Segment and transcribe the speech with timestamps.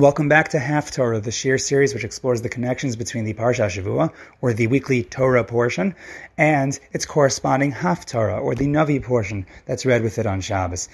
[0.00, 4.10] Welcome back to Half-Torah, the Shiur series which explores the connections between the Parsha Shavua,
[4.40, 5.94] or the weekly Torah portion,
[6.38, 10.88] and its corresponding Haftarah, or the Navi portion that's read with it on Shabbos.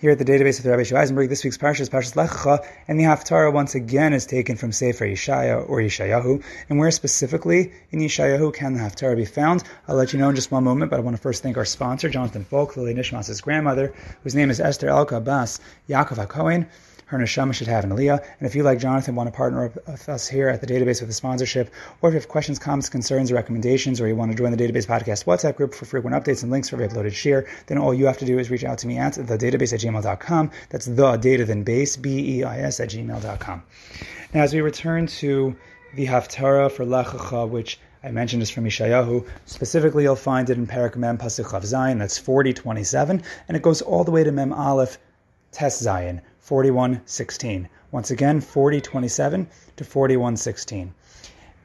[0.00, 2.66] Here at the database of the Rabbi Eisenberg, this week's Parsha is Parshas Lech Lecha,
[2.88, 6.42] and the Haftarah once again is taken from Sefer Yeshaya or Yeshayahu.
[6.70, 9.62] And where specifically in Yeshayahu can the Haftarah be found?
[9.86, 11.66] I'll let you know in just one moment, but I want to first thank our
[11.66, 13.92] sponsor, Jonathan Folk, L'ilui Nishmas' grandmother,
[14.22, 16.66] whose name is Esther Elka Bas Yaakov HaKohen
[17.08, 18.22] her neshama should have an aliyah.
[18.38, 21.10] And if you, like Jonathan, want to partner with us here at the database with
[21.10, 24.36] a sponsorship, or if you have questions, comments, concerns, or recommendations, or you want to
[24.36, 27.78] join the database podcast WhatsApp group for frequent updates and links for uploaded share, then
[27.78, 30.50] all you have to do is reach out to me at the database at gmail.com.
[30.70, 33.62] That's the data then base, B E I S, at gmail.com.
[34.34, 35.56] Now, as we return to
[35.94, 39.26] the Haftarah for Lech Lecha, which I mentioned is from Yeshayahu.
[39.46, 41.98] Specifically, you'll find it in Perek Mem Pasuk Chaf Zayin.
[41.98, 44.98] that's 4027, and it goes all the way to Mem Aleph
[45.50, 47.68] Tes Zayin, 4116.
[47.90, 50.94] Once again, 4027 to 4116.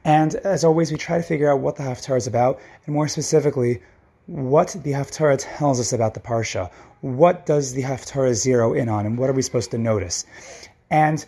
[0.04, 3.08] And as always, we try to figure out what the Haftarah is about, and more
[3.08, 3.80] specifically,
[4.26, 6.70] what the Haftarah tells us about the Parsha.
[7.00, 10.26] What does the Haftarah zero in on, and what are we supposed to notice?
[10.90, 11.24] And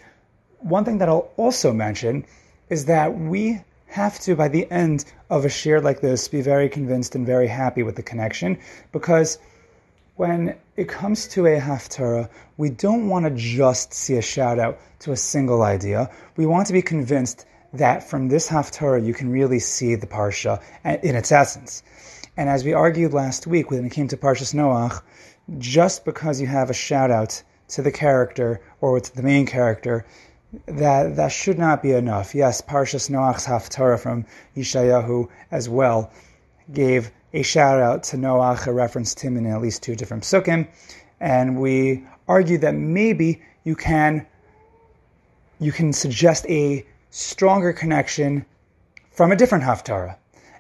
[0.59, 2.27] one thing that I'll also mention
[2.69, 6.69] is that we have to, by the end of a shiur like this, be very
[6.69, 8.59] convinced and very happy with the connection,
[8.92, 9.38] because
[10.16, 14.78] when it comes to a haftarah, we don't want to just see a shout out
[15.00, 16.10] to a single idea.
[16.36, 20.62] We want to be convinced that from this haftarah you can really see the parsha
[20.84, 21.82] in its essence.
[22.36, 25.00] And as we argued last week when it came to Parshas Noach,
[25.58, 30.04] just because you have a shout out to the character or to the main character,
[30.66, 32.34] that that should not be enough.
[32.34, 36.10] Yes, Parshas Noach's haftarah from Yeshayahu as well
[36.70, 40.23] gave a shout out to Noach, a reference to him in at least two different
[40.23, 40.67] psukim,
[41.20, 44.27] and we argue that maybe you can
[45.61, 48.45] you can suggest a stronger connection
[49.11, 50.17] from a different haftarah.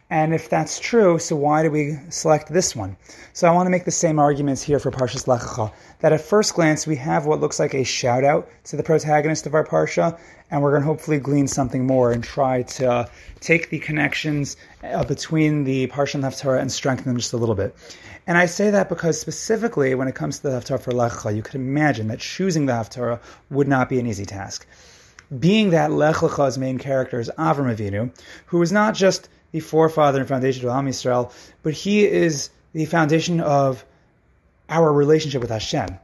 [0.08, 2.96] And if that's true, so why do we select this one?
[3.32, 5.72] So I want to make the same arguments here for Parshas Lech Lecha.
[5.98, 9.46] That at first glance we have what looks like a shout out to the protagonist
[9.46, 10.16] of our parsha,
[10.48, 15.02] and we're going to hopefully glean something more and try to take the connections uh,
[15.02, 17.74] between the parsha and the haftarah and strengthen them just a little bit.
[18.28, 21.34] And I say that because specifically when it comes to the haftarah for Lech Lecha,
[21.34, 23.18] you could imagine that choosing the haftarah
[23.50, 24.68] would not be an easy task.
[25.36, 30.20] Being that Lech Lecha's main character is Avram Avinu, who is not just the forefather
[30.20, 33.84] and foundation of Am Yisrael, but he is the foundation of
[34.68, 35.98] our relationship with Hashem.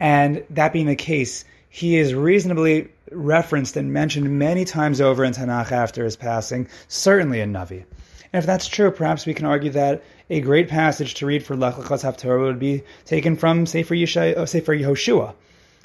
[0.00, 5.32] And that being the case, he is reasonably referenced and mentioned many times over in
[5.32, 7.84] Tanakh after his passing, certainly in Navi.
[8.32, 11.56] And if that's true, perhaps we can argue that a great passage to read for
[11.56, 15.34] Lech Lecha's Haftarah would be taken from Sefer, Yeshai, uh, Sefer Yehoshua,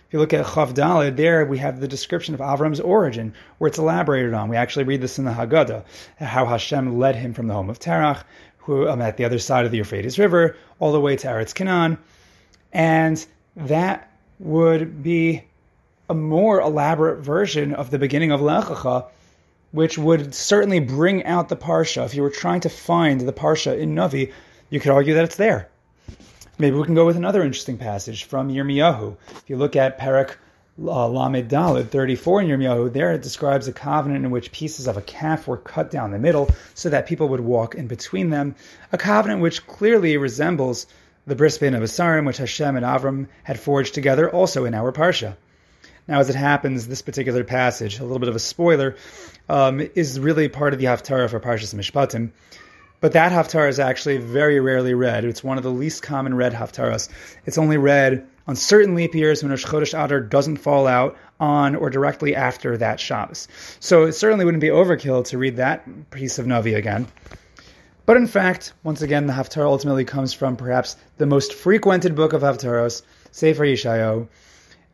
[0.09, 3.77] if you look at Chav there we have the description of Avram's origin, where it's
[3.77, 4.49] elaborated on.
[4.49, 5.85] We actually read this in the Haggadah,
[6.17, 8.23] how Hashem led him from the home of Terach,
[8.57, 11.53] who um, at the other side of the Euphrates River, all the way to Eretz
[11.53, 11.99] Canaan,
[12.73, 13.23] and
[13.55, 15.43] that would be
[16.09, 19.05] a more elaborate version of the beginning of Lech Lecha,
[19.71, 22.03] which would certainly bring out the parsha.
[22.03, 24.33] If you were trying to find the parsha in Navi,
[24.71, 25.68] you could argue that it's there.
[26.61, 29.15] Maybe we can go with another interesting passage from Yirmiyahu.
[29.31, 30.35] If you look at Perek
[30.77, 34.97] uh, Lamed Daled 34 in Yirmiyahu, there it describes a covenant in which pieces of
[34.97, 38.55] a calf were cut down the middle so that people would walk in between them.
[38.91, 40.85] A covenant which clearly resembles
[41.25, 45.37] the bris bein habesarim which Hashem and Avram had forged together also in our Parsha.
[46.09, 48.97] Now, as it happens, this particular passage, a little bit of a spoiler,
[49.47, 52.31] um, is really part of the Haftarah for Parshas Mishpatim.
[53.01, 55.23] But that haftarah is actually very rarely read.
[55.23, 57.07] It's one of the least common read haftarahs.
[57.45, 61.75] It's only read on certain leap years when Rosh Chodesh Adar doesn't fall out on
[61.75, 63.47] or directly after that Shabbos.
[63.79, 67.07] So it certainly wouldn't be overkill to read that piece of Navi again.
[68.05, 72.33] But in fact, once again, the Haftarah ultimately comes from perhaps the most frequented book
[72.33, 74.27] of Haftarahs, Sefer Yeshayahu.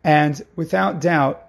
[0.03, 1.41] And without doubt,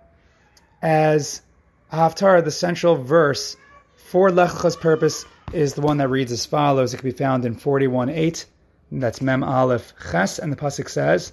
[0.80, 1.42] as
[1.92, 3.56] Haftarah, the central verse
[3.96, 6.92] for Lech Lecha's purpose, is the one that reads as follows.
[6.92, 8.44] It can be found in 41.8.
[8.92, 11.32] That's Mem Aleph Ches, and the pasuk says,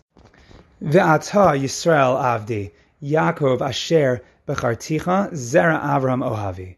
[0.82, 2.72] "Ve'ata Yisrael Avdi,
[3.02, 6.78] Yaakov Asher Becharticha Zera Avram Ohavi."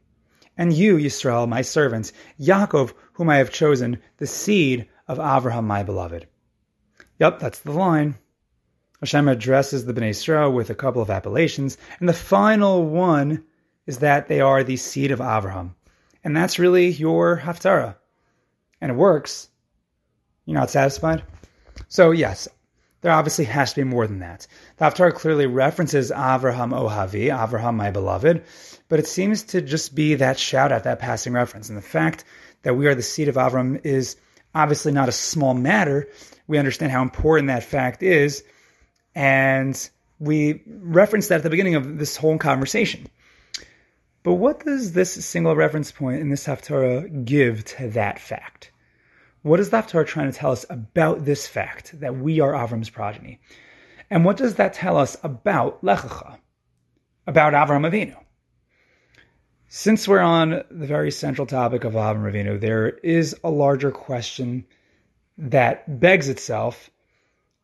[0.57, 5.83] And you, Yisrael, my servant, Yaakov, whom I have chosen, the seed of Avraham, my
[5.83, 6.27] beloved.
[7.19, 8.15] Yep, that's the line.
[9.01, 13.43] Hashem addresses the Bnei Israel with a couple of appellations, and the final one
[13.85, 15.75] is that they are the seed of Avraham.
[16.25, 17.95] And that's really your Haftarah.
[18.81, 19.47] And it works.
[20.45, 21.23] You're not satisfied?
[21.87, 22.47] So, yes,
[23.01, 24.47] there obviously has to be more than that.
[24.77, 28.43] The Haftarah clearly references Avraham Ohavi, Avraham my beloved,
[28.89, 31.69] but it seems to just be that shout out, that passing reference.
[31.69, 32.23] And the fact
[32.63, 34.15] that we are the seed of Avram is
[34.55, 36.09] obviously not a small matter.
[36.47, 38.43] We understand how important that fact is,
[39.13, 43.07] and we referenced that at the beginning of this whole conversation.
[44.25, 48.71] But what does this single reference point in this Haftarah give to that fact?
[49.43, 52.89] What is the Haftarah trying to tell us about this fact that we are Avram's
[52.89, 53.39] progeny?
[54.09, 56.39] And what does that tell us about Lech Lecha,
[57.27, 58.15] about Avram Avinu?
[59.67, 64.65] Since we're on the very central topic of Avram Avinu, there is a larger question
[65.37, 66.89] that begs itself,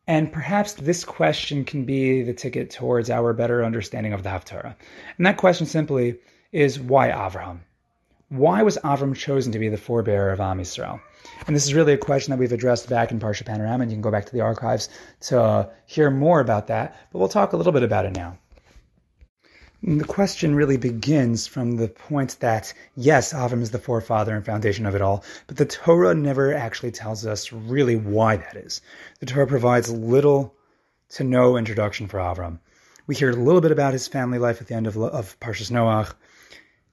[0.06, 4.76] and perhaps this question can be the ticket towards our better understanding of the Haftarah.
[5.16, 6.20] And that question simply
[6.52, 7.60] is why Avraham?
[8.28, 11.00] Why was Avram chosen to be the forebearer of Am Yisrael?
[11.46, 13.96] And this is really a question that we've addressed back in Parsha Panorama, and you
[13.96, 14.88] can go back to the archives
[15.22, 16.96] to uh, hear more about that.
[17.10, 18.38] But we'll talk a little bit about it now.
[19.82, 24.46] And the question really begins from the point that, yes, Avram is the forefather and
[24.46, 28.80] foundation of it all, but the Torah never actually tells us really why that is.
[29.20, 30.54] The Torah provides little
[31.10, 32.60] to no introduction for Avram.
[33.06, 35.70] We hear a little bit about his family life at the end of, of Parshas
[35.70, 36.14] Noach,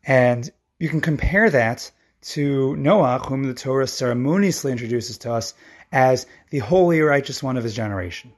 [0.10, 1.92] and you can compare that
[2.22, 5.54] to Noah, whom the Torah ceremoniously introduces to us
[5.92, 8.34] as the holy, righteous one of his generation.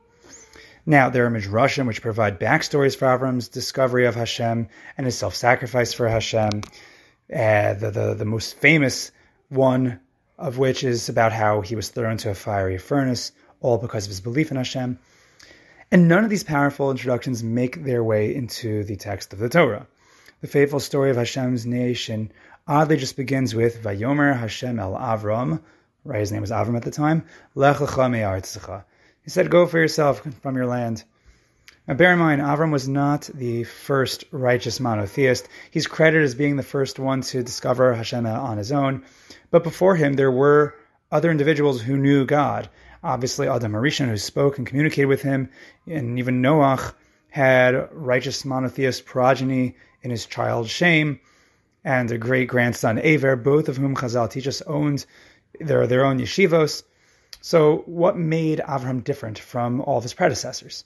[0.86, 5.34] Now, there are Midrashim which provide backstories for Avram's discovery of Hashem and his self
[5.34, 6.62] sacrifice for Hashem.
[7.34, 9.12] Uh, the, the, the most famous
[9.48, 10.02] one
[10.38, 13.32] of which is about how he was thrown into a fiery furnace,
[13.62, 15.00] all because of his belief in Hashem.
[15.90, 19.88] And none of these powerful introductions make their way into the text of the Torah.
[20.42, 22.32] The faithful story of Hashem's nation
[22.68, 25.62] oddly just begins with Vayomer Hashem el Avram,
[26.04, 26.20] right?
[26.20, 27.26] His name was Avram at the time.
[27.54, 28.84] Lech lecha
[29.22, 31.04] He said, "Go for yourself from your land."
[31.88, 35.48] Now, bear in mind, Avram was not the first righteous monotheist.
[35.70, 39.04] He's credited as being the first one to discover Hashem on his own.
[39.52, 40.74] But before him, there were
[41.12, 42.68] other individuals who knew God.
[43.04, 45.50] Obviously, Adam Harishon, who spoke and communicated with him,
[45.86, 46.94] and even Noach
[47.32, 51.20] had righteous monotheist progeny in his child Shem,
[51.84, 55.06] and a great grandson Aver, both of whom Chazal teach us owned
[55.60, 56.84] their, their own yeshivos.
[57.40, 60.84] So, what made Avraham different from all of his predecessors?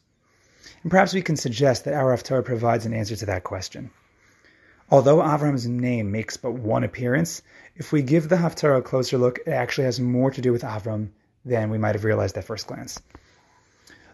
[0.84, 3.90] And perhaps we can suggest that our Haftarah provides an answer to that question.
[4.92, 7.42] Although Avraham's name makes but one appearance,
[7.76, 10.62] if we give the Haftarah a closer look, it actually has more to do with
[10.62, 11.10] Avram
[11.44, 13.02] than we might have realized at first glance.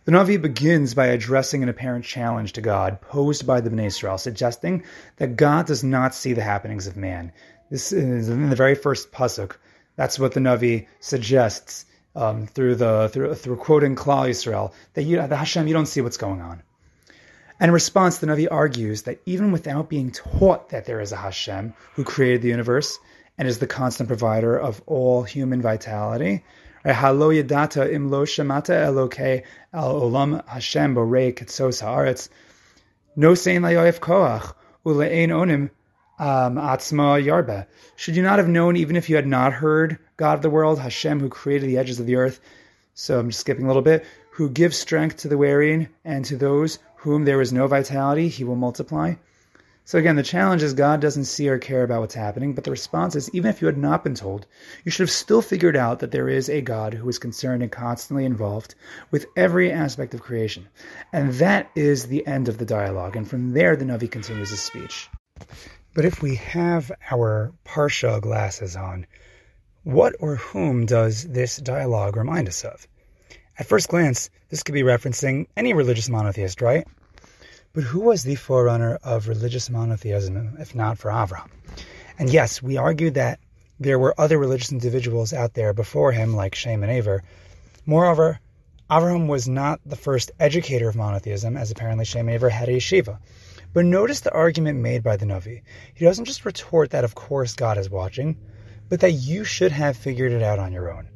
[0.03, 4.17] The Navi begins by addressing an apparent challenge to God posed by the Bnei Israel,
[4.17, 4.83] suggesting
[5.17, 7.31] that God does not see the happenings of man.
[7.69, 9.57] This is in the very first pasuk.
[9.95, 15.17] That's what the Navi suggests um, through the through, through quoting Klal Yisrael that you,
[15.27, 16.63] the Hashem, you don't see what's going on.
[17.59, 21.15] And in response, the Navi argues that even without being taught that there is a
[21.17, 22.97] Hashem who created the universe
[23.37, 26.43] and is the constant provider of all human vitality,
[26.83, 32.29] Halo yadata im lo shemata eloke al olam Hashem borei haaretz.
[33.15, 35.69] Nosein layoif koach ule'ein onim
[36.17, 37.67] um, atzma yarba.
[37.97, 40.79] Should you not have known, even if you had not heard God of the world,
[40.79, 42.39] Hashem, who created the edges of the earth?
[42.95, 44.03] So I'm just skipping a little bit.
[44.31, 48.43] Who gives strength to the wearying, and to those whom there is no vitality, he
[48.43, 49.13] will multiply.
[49.83, 52.71] So again, the challenge is God doesn't see or care about what's happening, but the
[52.71, 54.45] response is even if you had not been told,
[54.85, 57.71] you should have still figured out that there is a God who is concerned and
[57.71, 58.75] constantly involved
[59.09, 60.69] with every aspect of creation.
[61.11, 63.15] And that is the end of the dialogue.
[63.15, 65.09] And from there, the Navi continues his speech.
[65.93, 69.07] But if we have our Parsha glasses on,
[69.83, 72.87] what or whom does this dialogue remind us of?
[73.57, 76.87] At first glance, this could be referencing any religious monotheist, right?
[77.73, 81.49] But who was the forerunner of religious monotheism, if not for Avram?
[82.19, 83.39] And yes, we argued that
[83.79, 87.23] there were other religious individuals out there before him, like Shem and Aver.
[87.85, 88.41] Moreover,
[88.89, 92.73] Avram was not the first educator of monotheism, as apparently Shem and Aver had a
[92.73, 93.19] yeshiva.
[93.71, 95.61] But notice the argument made by the Navi.
[95.93, 98.35] He doesn't just retort that, of course, God is watching,
[98.89, 101.07] but that you should have figured it out on your own.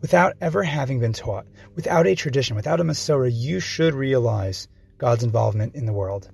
[0.00, 4.66] Without ever having been taught, without a tradition, without a Masorah, you should realize
[5.00, 6.30] God's involvement in the world.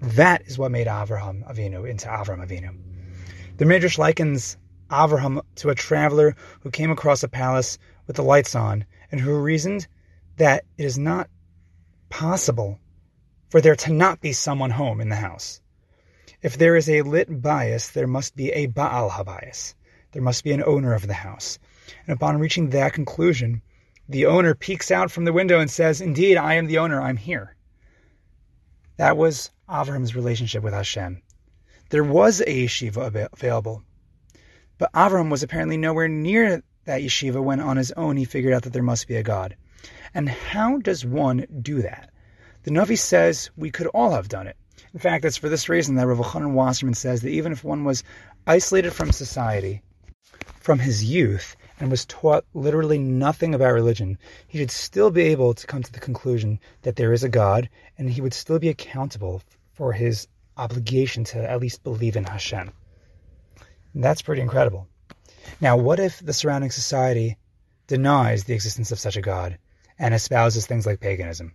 [0.00, 2.74] That is what made Avraham Avinu into Avram Avinu.
[3.58, 4.56] The Midrash likens
[4.90, 9.38] Avraham to a traveler who came across a palace with the lights on and who
[9.38, 9.86] reasoned
[10.38, 11.28] that it is not
[12.08, 12.80] possible
[13.50, 15.60] for there to not be someone home in the house.
[16.40, 19.74] If there is a lit bayis, there must be a Baal Habayis.
[20.12, 21.58] There must be an owner of the house.
[22.06, 23.60] And upon reaching that conclusion,
[24.08, 27.18] the owner peeks out from the window and says, Indeed, I am the owner, I'm
[27.18, 27.55] here.
[28.96, 31.20] That was Avram's relationship with Hashem.
[31.90, 33.82] There was a yeshiva available,
[34.78, 38.62] but Avram was apparently nowhere near that yeshiva when on his own he figured out
[38.62, 39.56] that there must be a God.
[40.14, 42.10] And how does one do that?
[42.62, 44.56] The Navi says we could all have done it.
[44.94, 47.84] In fact, it's for this reason that Rav Elchanan Wasserman says that even if one
[47.84, 48.02] was
[48.46, 49.82] isolated from society,
[50.58, 55.54] from his youth, and was taught literally nothing about religion, he should still be able
[55.54, 57.68] to come to the conclusion that there is a God,
[57.98, 59.42] and he would still be accountable
[59.72, 62.70] for his obligation to at least believe in Hashem.
[63.94, 64.88] And that's pretty incredible.
[65.60, 67.36] Now, what if the surrounding society
[67.86, 69.58] denies the existence of such a God
[69.98, 71.54] and espouses things like paganism?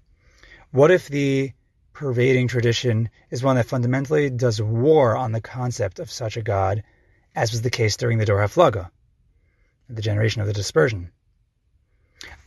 [0.71, 1.51] What if the
[1.93, 6.83] pervading tradition is one that fundamentally does war on the concept of such a God,
[7.35, 8.89] as was the case during the Dor HaFlaga,
[9.95, 11.11] the generation of the dispersion?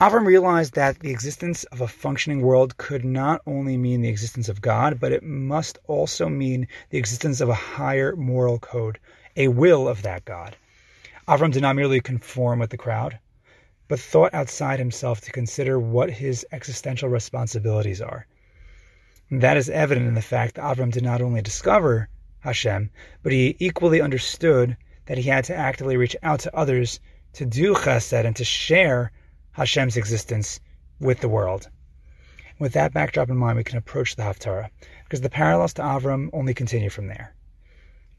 [0.01, 4.49] Avram realized that the existence of a functioning world could not only mean the existence
[4.49, 8.99] of God, but it must also mean the existence of a higher moral code,
[9.37, 10.57] a will of that God.
[11.27, 13.19] Avram did not merely conform with the crowd,
[13.89, 18.27] but thought outside himself to consider what his existential responsibilities are.
[19.31, 22.09] And that is evident in the fact that Avram did not only discover
[22.41, 22.91] Hashem,
[23.23, 27.01] but he equally understood that he had to actively reach out to others
[27.35, 29.13] to do chesed and to share
[29.53, 30.61] Hashem's existence
[31.01, 31.69] with the world.
[32.59, 34.71] With that backdrop in mind, we can approach the Haftarah,
[35.05, 37.35] because the parallels to Avram only continue from there.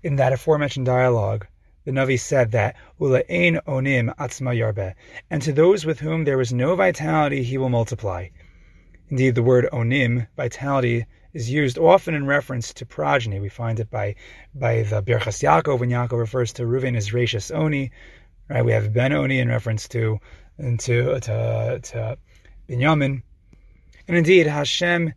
[0.04, 1.48] In that aforementioned dialogue,
[1.86, 4.94] the Navi said that Ula'ain onim atzma yarbe,
[5.30, 8.28] and to those with whom there was no vitality he will multiply.
[9.10, 13.40] Indeed, the word onim, vitality, is used often in reference to progeny.
[13.40, 14.16] We find it by
[14.54, 17.92] by the Birchas Yaakov when Yaakov refers to Reuven as Rashis Oni.
[18.48, 20.20] Right, we have Ben Oni in reference to
[20.60, 22.18] to to, to
[22.70, 23.24] Binyamin,
[24.08, 25.14] and indeed Hashem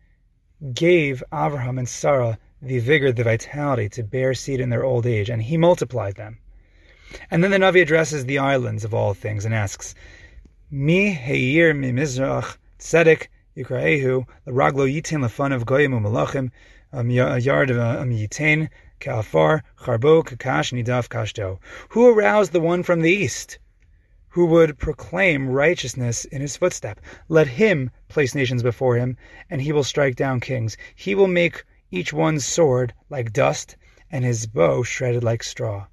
[0.72, 5.28] gave Abraham and Sarah the vigor, the vitality to bear seed in their old age,
[5.28, 6.38] and He multiplied them.
[7.30, 9.94] And then the Navi addresses the islands of all things and asks,
[10.70, 16.50] Mi heir mi mizrach tzedek yikraehu l'raglo yitin lefanav goyim u'malachim
[16.94, 18.70] um, yard am yitain
[19.00, 21.58] ka'afar charbo kakash nidaf kashto.
[21.90, 23.58] Who aroused the one from the east?
[24.30, 27.00] Who would proclaim righteousness in his footstep?
[27.28, 29.16] Let him place nations before him,
[29.48, 30.76] and he will strike down kings.
[30.94, 33.76] He will make each one's sword like dust,
[34.10, 35.86] and his bow shredded like straw.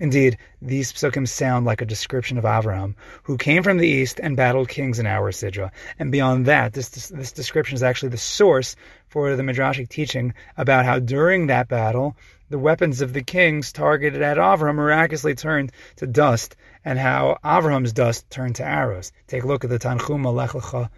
[0.00, 4.36] Indeed, these psukim sound like a description of Avraham, who came from the east and
[4.36, 5.70] battled kings in our Sidra.
[6.00, 8.74] And beyond that, this, this description is actually the source
[9.06, 12.16] for the Midrashic teaching about how during that battle,
[12.50, 17.92] the weapons of the kings targeted at Avraham miraculously turned to dust, and how Avraham's
[17.92, 19.12] dust turned to arrows.
[19.28, 20.90] Take a look at the Tanchuma Lech Lecha.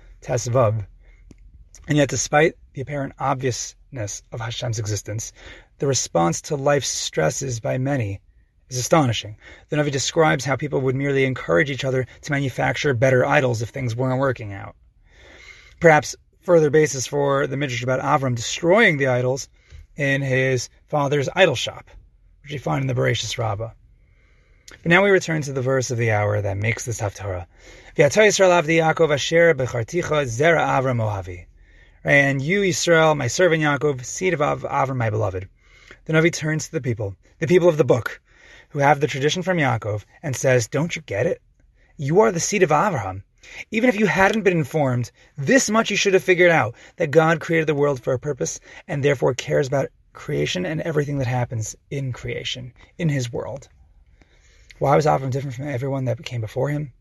[1.89, 5.33] And yet, despite the apparent obviousness of Hashem's existence,
[5.79, 8.21] the response to life's stresses by many
[8.69, 9.37] is astonishing.
[9.69, 13.69] The Navi describes how people would merely encourage each other to manufacture better idols if
[13.69, 14.75] things weren't working out.
[15.81, 19.49] Perhaps further basis for the midrash about Avram destroying the idols
[19.97, 21.91] in his father's idol shop,
[22.43, 23.71] which we find in the Bereshis Rabbah.
[24.71, 27.47] But now we return to the verse of the hour that makes this Haftarah.
[30.99, 31.47] Ohavi.
[32.05, 35.49] And you, Yisrael, my servant Yaakov, seed of Avram, my beloved.
[36.05, 38.21] The Navi turns to the people, the people of the book,
[38.71, 41.41] who have the tradition from Yaakov, and says, Don't you get it?
[41.97, 43.25] You are the seed of Abraham.
[43.71, 47.41] Even if you hadn't been informed, this much you should have figured out that God
[47.41, 48.59] created the world for a purpose
[48.89, 53.69] and therefore cares about creation and everything that happens in creation, in his world.
[54.79, 56.93] Why was Avram different from everyone that came before him?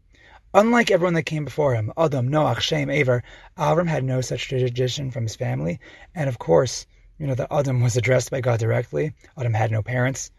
[0.54, 3.24] Unlike everyone that came before him, Adam, Noach, Shem, Aver,
[3.58, 5.80] Avram had no such tradition from his family,
[6.14, 6.86] and of course,
[7.18, 9.14] you know that Adam was addressed by God directly.
[9.38, 10.32] Adam had no parents.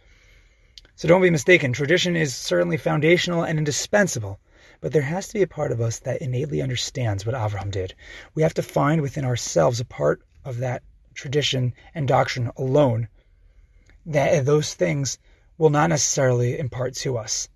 [0.98, 4.40] So don't be mistaken, tradition is certainly foundational and indispensable,
[4.80, 7.94] but there has to be a part of us that innately understands what Avraham did.
[8.34, 13.08] We have to find within ourselves a part of that tradition and doctrine alone
[14.06, 15.18] that those things
[15.58, 17.50] will not necessarily impart to us.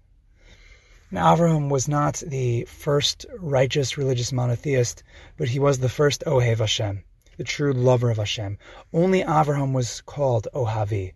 [1.11, 5.03] Now, Avraham was not the first righteous religious monotheist,
[5.39, 7.05] but he was the first Ohev Hashem,
[7.39, 8.59] the true lover of Hashem.
[8.93, 11.15] Only Avraham was called Ohavi,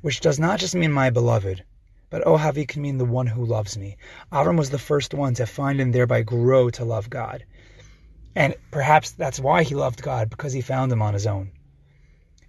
[0.00, 1.64] which does not just mean my beloved,
[2.10, 3.96] but Ohavi can mean the one who loves me.
[4.32, 7.44] Avram was the first one to find and thereby grow to love God.
[8.34, 11.52] And perhaps that's why he loved God, because he found him on his own.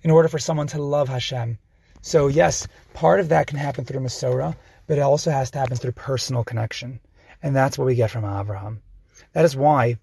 [0.04, 1.58] In order for someone to love Hashem.
[2.02, 4.56] So, yes, part of that can happen through Masorah,
[4.88, 7.00] but it also has to happen through personal connection.
[7.44, 8.82] And that's what we get from Abraham.
[9.34, 9.98] That is why,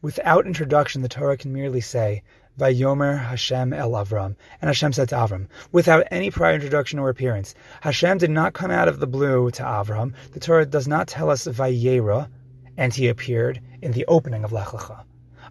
[0.00, 2.22] without introduction, the Torah can merely say,
[2.58, 4.36] Vayomer Hashem el Avram.
[4.60, 7.54] And Hashem said to Avram, without any prior introduction or appearance.
[7.80, 10.12] Hashem did not come out of the blue to Avram.
[10.32, 12.28] The Torah does not tell us Vayera,
[12.76, 15.04] and he appeared in the opening of Lech Lecha.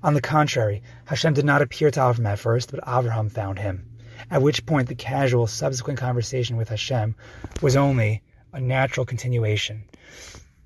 [0.04, 3.88] On the contrary, Hashem did not appear to Avram at first, but Avraham found him.
[4.30, 7.16] At which point the casual subsequent conversation with Hashem
[7.62, 8.22] was only
[8.54, 9.84] a natural continuation.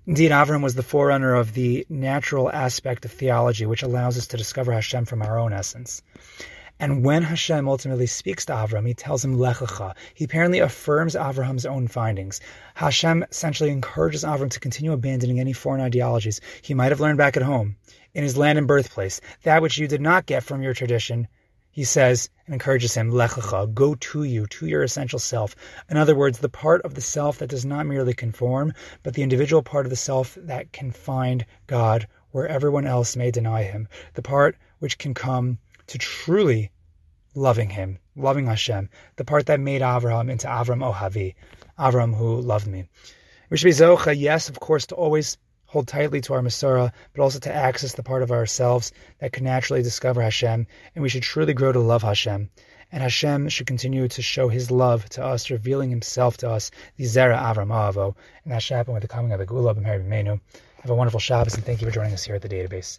[0.07, 4.37] Indeed, Avram was the forerunner of the natural aspect of theology, which allows us to
[4.37, 6.03] discover Hashem from our own essence.
[6.79, 9.95] And when Hashem ultimately speaks to Avram, he tells him Lech Lecha.
[10.13, 12.39] He apparently affirms Avraham's own findings.
[12.75, 17.35] Hashem essentially encourages Avram to continue abandoning any foreign ideologies he might have learned back
[17.35, 17.75] at home,
[18.13, 21.27] in his land and birthplace, that which you did not get from your tradition,
[21.75, 25.57] he says and encourages him, lech lecha, go to you, to your essential self.
[25.89, 28.71] In other words, the part of the self that does not merely conform,
[29.03, 33.29] but the individual part of the self that can find God where everyone else may
[33.29, 33.89] deny him.
[34.13, 36.71] The part which can come to truly
[37.33, 38.87] loving him, loving Hashem.
[39.17, 41.35] The part that made Avraham into Avram Ohavi,
[41.77, 42.87] Avram who loved me.
[43.49, 47.21] We should be zocha, yes, of course, to always hold tightly to our Masorah, but
[47.21, 51.23] also to access the part of ourselves that can naturally discover Hashem, and we should
[51.23, 52.49] truly grow to love Hashem.
[52.91, 57.05] And Hashem should continue to show His love to us, revealing Himself to us, the
[57.05, 60.39] Zera Avram Avo, and that should happen with the coming of the Geulah Bimheira V'yameinu.
[60.81, 62.93] Have a wonderful Shabbos, and thank you for joining us here at the database.